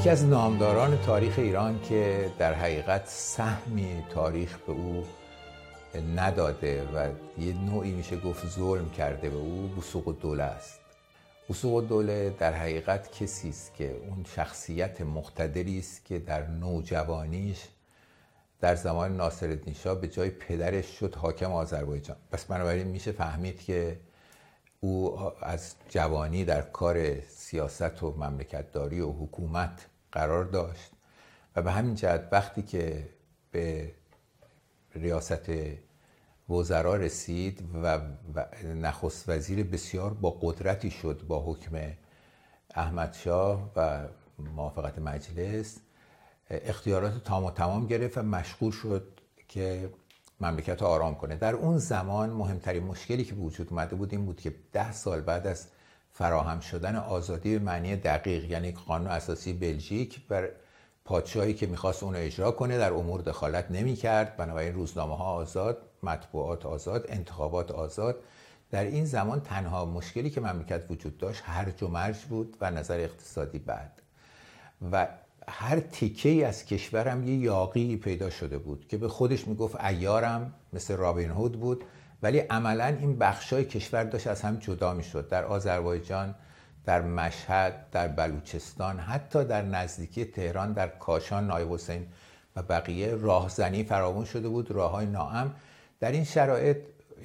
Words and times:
یکی 0.00 0.10
از 0.10 0.24
نامداران 0.24 0.98
تاریخ 0.98 1.34
ایران 1.38 1.80
که 1.82 2.30
در 2.38 2.54
حقیقت 2.54 3.02
سهمی 3.06 4.04
تاریخ 4.10 4.58
به 4.58 4.72
او 4.72 5.04
نداده 6.16 6.82
و 6.84 7.08
یه 7.40 7.52
نوعی 7.52 7.92
میشه 7.92 8.20
گفت 8.20 8.46
ظلم 8.48 8.90
کرده 8.90 9.30
به 9.30 9.36
او 9.36 9.68
بسوق 9.68 10.08
الدوله 10.08 10.42
است. 10.42 10.80
بسوق 11.48 11.74
الدوله 11.74 12.34
در 12.38 12.52
حقیقت 12.52 13.12
کسی 13.12 13.48
است 13.48 13.74
که 13.74 13.96
اون 14.08 14.24
شخصیت 14.34 15.00
مقتدری 15.00 15.78
است 15.78 16.04
که 16.04 16.18
در 16.18 16.46
نوجوانیش 16.46 17.64
در 18.60 18.74
زمان 18.74 19.16
ناصرالدین 19.16 19.74
شاه 19.74 20.00
به 20.00 20.08
جای 20.08 20.30
پدرش 20.30 20.86
شد 20.98 21.14
حاکم 21.14 21.52
آذربایجان. 21.52 22.16
پس 22.32 22.44
بنابراین 22.44 22.86
میشه 22.86 23.12
فهمید 23.12 23.60
که 23.60 24.00
او 24.80 25.18
از 25.42 25.74
جوانی 25.88 26.44
در 26.44 26.62
کار 26.62 27.20
سیاست 27.20 28.02
و 28.02 28.14
مملکتداری 28.16 29.00
و 29.00 29.12
حکومت 29.12 29.86
قرار 30.12 30.44
داشت. 30.44 30.90
و 31.56 31.62
به 31.62 31.72
همین 31.72 31.94
جهت 31.94 32.28
وقتی 32.32 32.62
که 32.62 33.08
به 33.50 33.94
ریاست 34.94 35.50
وزرا 36.50 36.96
رسید 36.96 37.68
و 37.82 38.00
نخست 38.64 39.28
وزیر 39.28 39.64
بسیار 39.64 40.14
با 40.14 40.30
قدرتی 40.30 40.90
شد 40.90 41.22
با 41.28 41.42
حکم 41.42 41.92
احمدشاه 42.74 43.72
و 43.76 44.06
موافقت 44.38 44.98
مجلس 44.98 45.78
اختیارات 46.50 47.24
تام 47.24 47.44
و 47.44 47.50
تمام 47.50 47.86
گرفت 47.86 48.18
و 48.18 48.22
مشغول 48.22 48.72
شد 48.72 49.20
که 49.48 49.90
مملکت 50.40 50.82
رو 50.82 50.88
آرام 50.88 51.14
کنه. 51.14 51.36
در 51.36 51.54
اون 51.54 51.78
زمان 51.78 52.30
مهمترین 52.30 52.82
مشکلی 52.82 53.24
که 53.24 53.34
وجود 53.34 53.68
اومده 53.70 53.96
بود 53.96 54.12
این 54.12 54.24
بود 54.24 54.40
که 54.40 54.54
ده 54.72 54.92
سال 54.92 55.20
بعد 55.20 55.46
از 55.46 55.66
فراهم 56.12 56.60
شدن 56.60 56.96
آزادی 56.96 57.58
به 57.58 57.64
معنی 57.64 57.96
دقیق 57.96 58.44
یعنی 58.50 58.72
قانون 58.72 59.08
اساسی 59.08 59.52
بلژیک 59.52 60.26
بر 60.28 60.48
پادشاهی 61.04 61.54
که 61.54 61.66
می‌خواست 61.66 62.02
اون 62.02 62.16
اجرا 62.16 62.50
کنه 62.50 62.78
در 62.78 62.92
امور 62.92 63.20
دخالت 63.20 63.70
نمی‌کرد. 63.70 64.36
بنابراین 64.36 64.74
روزنامه 64.74 65.16
ها 65.16 65.24
آزاد 65.24 65.78
مطبوعات 66.02 66.66
آزاد 66.66 67.06
انتخابات 67.08 67.70
آزاد. 67.70 68.16
در 68.70 68.84
این 68.84 69.04
زمان 69.04 69.40
تنها 69.40 69.84
مشکلی 69.84 70.30
که 70.30 70.40
مملکت 70.40 70.90
وجود 70.90 71.18
داشت 71.18 71.42
هرج 71.44 71.82
و 71.82 71.88
مرج 71.88 72.16
بود 72.16 72.56
و 72.60 72.70
نظر 72.70 72.98
اقتصادی 72.98 73.58
بعد 73.58 74.02
و 74.92 75.08
هر 75.48 75.80
تیکه 75.80 76.28
ای 76.28 76.44
از 76.44 76.64
کشورم 76.64 77.28
یه 77.28 77.34
یاقی 77.34 77.96
پیدا 77.96 78.30
شده 78.30 78.58
بود 78.58 78.88
که 78.88 78.96
به 78.96 79.08
خودش 79.08 79.48
می‌گفت 79.48 79.84
ایارم 79.84 80.54
مثل 80.72 80.96
رابین 80.96 81.30
هود 81.30 81.60
بود. 81.60 81.84
ولی 82.22 82.38
عملا 82.38 82.86
این 82.86 83.18
بخشای 83.18 83.64
کشور 83.64 84.04
داشت 84.04 84.26
از 84.26 84.42
هم 84.42 84.56
جدا 84.56 84.94
می‌شد. 84.94 85.28
در 85.28 85.44
آذربایجان 85.44 86.34
در 86.84 87.02
مشهد 87.02 87.90
در 87.90 88.08
بلوچستان 88.08 88.98
حتی 88.98 89.44
در 89.44 89.62
نزدیکی 89.62 90.24
تهران 90.24 90.72
در 90.72 90.88
کاشان 90.88 91.46
نایب 91.46 91.72
حسین 91.72 92.06
و 92.56 92.62
بقیه 92.62 93.14
راهزنی 93.14 93.84
فراوان 93.84 94.24
شده 94.24 94.48
بود 94.48 94.70
راه 94.70 94.90
های 94.90 95.06
ناام 95.06 95.54
در 96.00 96.12
این 96.12 96.24
شرایط 96.24 96.76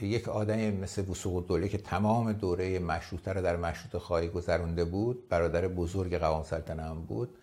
یک 0.02 0.30
آدمی 0.30 0.72
مثل 0.72 1.10
وسوق 1.10 1.48
دوله 1.48 1.68
که 1.68 1.78
تمام 1.78 2.34
دوره 2.34 2.80
مشروطه 2.80 3.34
را 3.34 3.42
در 3.42 3.56
مشروط 3.56 4.02
خواهی 4.02 4.28
گذرونده 4.28 4.86
بود 4.86 5.30
برادر 5.30 5.68
بزرگ 5.68 6.18
قوام 6.18 6.44
سلطنه 6.44 6.84
هم 6.84 7.02
بود 7.02 7.38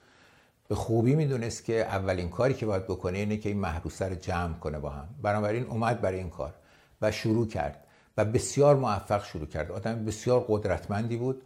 به 0.69 0.75
خوبی 0.75 1.15
می‌دونست 1.15 1.65
که 1.65 1.81
اولین 1.81 2.29
کاری 2.29 2.55
که 2.55 2.67
باید 2.67 2.85
بکنه 2.85 3.19
اینه 3.19 3.37
که 3.37 3.49
این 3.49 3.59
محروسه 3.59 4.09
رو 4.09 4.15
جمع 4.15 4.55
کنه 4.55 4.79
با 4.79 4.91
هم. 4.91 5.09
بنابراین 5.23 5.67
اومد 5.67 6.01
برای 6.01 6.19
این 6.19 6.31
کار. 6.31 6.55
و 7.03 7.11
شروع 7.11 7.49
کرد 7.49 7.85
و 8.17 8.25
بسیار 8.25 8.77
موفق 8.77 9.25
شروع 9.25 9.47
کرد. 9.47 9.73
آدم 9.73 10.05
بسیار 10.05 10.45
قدرتمندی 10.49 11.17
بود 11.17 11.43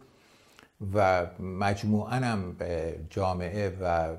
و 0.93 1.25
مجموعا 1.39 2.15
هم 2.15 2.55
جامعه 3.09 3.77
و 3.81 4.15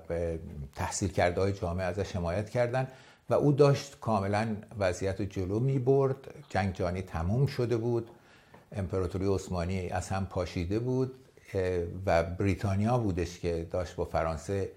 تحصیل 0.77 1.09
کرده 1.09 1.41
های 1.41 1.53
جامعه 1.53 1.87
ازش 1.87 2.17
حمایت 2.17 2.51
کردن 2.51 2.89
و 3.31 3.35
او 3.35 3.53
داشت 3.53 4.01
کاملا 4.01 4.57
وضعیت 4.79 5.23
جلو 5.23 5.61
می 5.61 5.79
برد 5.79 6.17
جنگ 6.49 6.75
جانی 6.75 7.03
تموم 7.03 7.47
شده 7.47 7.77
بود. 7.77 8.11
امپراتوری 8.73 9.27
عثمانی 9.35 9.89
از 9.89 10.09
هم 10.09 10.27
پاشیده 10.27 10.79
بود 10.79 11.13
و 12.07 12.23
بریتانیا 12.23 12.99
بودش 12.99 13.39
که 13.39 13.67
داشت 13.71 13.97
با 13.97 14.05
فرانسه 14.05 14.71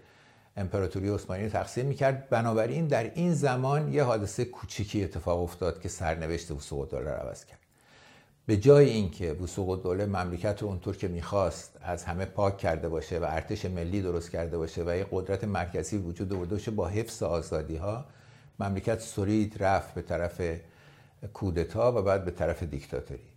امپراتوری 0.58 1.10
عثمانی 1.10 1.50
تقسیم 1.50 1.86
می‌کرد. 1.86 2.30
بنابراین 2.30 2.88
در 2.88 3.12
این 3.14 3.34
زمان 3.34 3.94
یه 3.94 4.04
حادثه 4.04 4.46
کوچیکی 4.46 5.04
اتفاق 5.04 5.40
افتاد 5.40 5.82
که 5.82 5.90
سرنوشت 5.90 6.52
وسوق 6.52 6.90
دوله 6.90 7.10
رو 7.10 7.16
عوض 7.16 7.46
کرد. 7.46 7.60
به 8.46 8.58
جای 8.58 8.90
اینکه 8.90 9.34
وسوق 9.34 9.84
دوله 9.84 10.06
مملکت 10.06 10.62
رو 10.62 10.68
اونطور 10.68 10.98
که 10.98 11.08
می‌خواست 11.08 11.78
از 11.82 12.04
همه 12.04 12.26
پاک 12.26 12.58
کرده 12.58 12.90
باشه 12.90 13.20
و 13.20 13.24
ارتش 13.24 13.66
ملی 13.66 14.02
درست 14.02 14.32
کرده 14.32 14.58
باشه 14.58 14.84
و 14.84 14.98
یه 14.98 15.06
قدرت 15.12 15.44
مرکزی 15.44 15.98
وجود 15.98 16.34
آورده 16.34 16.56
باشه 16.56 16.72
با 16.72 16.88
حفظ 16.88 17.24
آزادی 17.24 17.76
ها 17.76 18.06
مملکت 18.60 19.00
سرید 19.00 19.64
رفت 19.64 19.94
به 19.94 20.02
طرف 20.02 20.42
کودتا 21.34 21.92
و 21.92 22.02
بعد 22.02 22.26
به 22.26 22.32
طرف 22.32 22.64
دیکتاتوری. 22.64 23.30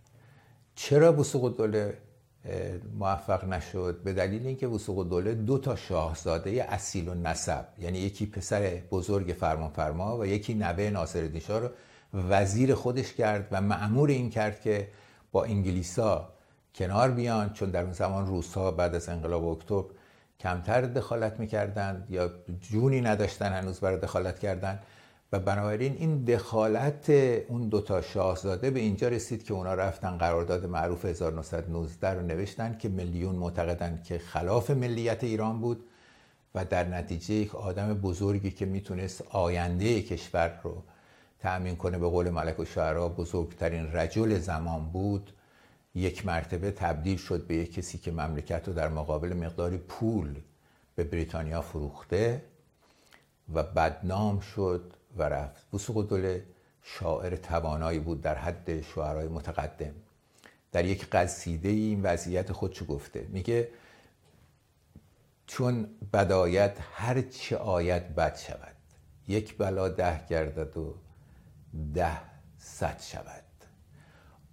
چرا 0.75 1.13
وسوق 1.13 1.57
دوله 1.57 1.99
موفق 2.99 3.45
نشد. 3.45 4.01
به 4.05 4.13
دلیل 4.13 4.47
اینکه 4.47 4.67
وسوق 4.67 5.09
دوله 5.09 5.35
دو 5.35 5.59
تا 5.59 5.77
شاهزاده 5.77 6.67
اصیل 6.69 7.09
و 7.09 7.15
نسب 7.15 7.65
یعنی 7.79 7.99
یکی 7.99 8.27
پسر 8.27 8.81
بزرگ 8.91 9.37
فرمانفرما 9.41 10.19
و 10.19 10.27
یکی 10.27 10.55
نوه 10.55 10.91
ناصرالدین 10.91 11.41
شاه 11.41 11.61
رو 11.61 11.69
وزیر 12.31 12.75
خودش 12.75 13.13
کرد 13.13 13.49
و 13.51 13.61
معمور 13.61 14.09
این 14.09 14.31
کرد 14.31 14.61
که 14.61 14.89
با 15.33 15.45
انگلیسا 15.45 16.29
کنار 16.75 17.11
بیان 17.11 17.53
چون 17.53 17.71
در 17.71 17.83
اون 17.83 17.93
زمان 17.93 18.27
روسها 18.27 18.71
بعد 18.71 18.95
از 18.95 19.09
انقلاب 19.09 19.45
اکتبر 19.45 19.91
کمتر 20.41 20.81
دخالت 20.81 21.41
می‌کردند 21.41 22.07
یا 22.11 22.31
جونی 22.61 23.01
نداشتن 23.01 23.53
هنوز 23.53 23.81
برای 23.81 23.99
دخالت 23.99 24.39
کردن. 24.39 24.79
و 25.35 25.39
بنابراین 25.39 25.97
این 25.99 26.25
دخالت 26.25 27.11
اون 27.49 27.69
دوتا 27.69 28.03
شاهزاده 28.03 28.71
به 28.71 28.81
اینجا 28.81 29.09
رسید 29.09 29.45
که 29.45 29.55
اونا 29.55 29.75
رفتن 29.75 30.19
قرارداد 30.19 30.67
معروف 30.67 31.05
1919 31.05 32.09
رو 32.09 32.23
نوشتن 32.23 32.79
که 32.79 32.89
میلیون 32.89 33.35
معتقدن 33.35 34.03
که 34.05 34.19
خلاف 34.19 34.71
ملیت 34.71 35.25
ایران 35.25 35.61
بود 35.61 35.85
و 36.55 36.65
در 36.65 36.89
نتیجه 36.89 37.35
یک 37.35 37.55
آدم 37.55 37.95
بزرگی 37.95 38.51
که 38.51 38.67
می‌تونست 38.67 39.23
آینده 39.31 40.03
کشور 40.03 40.61
رو 40.63 40.83
تأمین 41.39 41.77
کنه 41.77 41.99
به 41.99 42.09
قول 42.09 42.31
ملک 42.31 42.61
و 42.61 42.65
شعرها 42.65 43.09
بزرگترین 43.09 43.93
رجل 43.93 44.39
زمان 44.39 44.85
بود 44.85 45.33
یک 45.95 46.27
مرتبه 46.27 46.71
تبدیل 46.71 47.17
شد 47.17 47.47
به 47.47 47.55
یک 47.55 47.75
کسی 47.75 47.99
که 47.99 48.13
مملکت 48.13 48.69
رو 48.69 48.75
در 48.75 48.89
مقابل 48.89 49.33
مقداری 49.33 49.79
پول 49.79 50.35
به 50.95 51.05
بریتانیا 51.05 51.61
فروخته 51.61 52.43
و 53.55 53.63
بدنام 53.63 54.41
شد 54.41 54.93
و 55.17 55.23
رفت. 55.23 55.67
بوسوق 55.71 56.09
دوله 56.09 56.45
شاعر 56.83 57.37
توانایی 57.37 57.99
بود 57.99 58.21
در 58.21 58.35
حد 58.35 58.81
شعرهای 58.81 59.29
متقدم. 59.29 59.95
در 60.73 60.85
یک 60.85 61.11
قصیده 61.11 61.69
این 61.69 62.03
وضعیت 62.03 62.53
خودشو 62.53 62.87
گفته. 62.87 63.27
میگه 63.29 63.69
چون 65.47 65.89
بدایت 66.13 66.79
هر 66.93 67.21
چه 67.23 67.57
آید 67.57 68.15
بد 68.15 68.37
شود. 68.37 68.77
یک 69.29 69.57
بلا 69.59 69.89
ده 69.89 70.27
گردد 70.27 70.77
و 70.77 70.95
ده 71.95 72.21
صد 72.59 73.01
شود. 73.01 73.45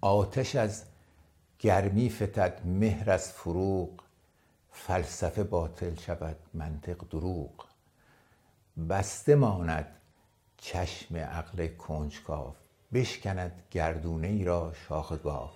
آتش 0.00 0.56
از 0.56 0.84
گرمی 1.58 2.10
فتد 2.10 2.60
مهر 2.64 3.10
از 3.10 3.32
فروغ. 3.32 3.90
فلسفه 4.70 5.44
باطل 5.44 5.94
شود 5.94 6.36
منطق 6.54 7.08
دروغ. 7.10 7.66
بسته 8.88 9.34
ماند 9.34 9.86
چشم 10.62 11.16
عقل 11.16 11.68
کنجکاو 11.68 12.54
بشکند 12.92 13.62
گردونه 13.70 14.26
ای 14.26 14.44
را 14.44 14.72
شاخ 14.88 15.12
گاو 15.12 15.50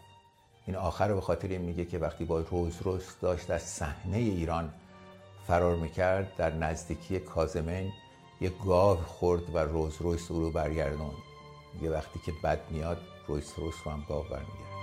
این 0.67 0.77
آخر 0.77 1.15
به 1.15 1.21
خاطر 1.21 1.49
این 1.49 1.61
میگه 1.61 1.85
که 1.85 1.99
وقتی 1.99 2.25
با 2.25 2.41
روز 2.41 2.83
روز 2.83 3.05
داشت 3.21 3.51
از 3.51 3.63
صحنه 3.63 4.17
ایران 4.17 4.73
فرار 5.47 5.77
می‌کرد 5.77 6.37
در 6.37 6.53
نزدیکی 6.53 7.19
کازمین 7.19 7.93
یه 8.41 8.53
گاو 8.67 8.99
خورد 8.99 9.55
و 9.55 9.59
روز 9.59 9.97
روز 10.01 10.31
او 10.31 10.41
رو 10.41 10.51
برگردون 10.51 11.15
یه 11.83 11.91
وقتی 11.91 12.21
که 12.27 12.33
بد 12.45 12.71
میاد 12.71 12.99
رویس 13.27 13.53
روز 13.59 13.75
رو 13.85 13.91
هم 13.91 14.05
گاو 14.09 14.25
برمیگرد. 14.25 14.77